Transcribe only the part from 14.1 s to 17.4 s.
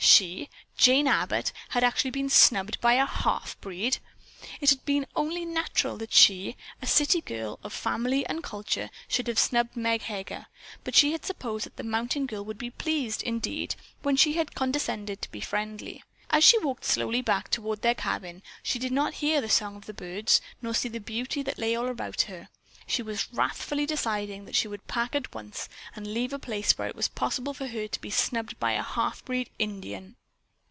she condescended to be friendly. As she walked slowly